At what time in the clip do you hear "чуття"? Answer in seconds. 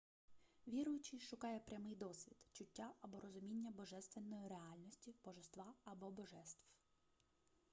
2.51-2.91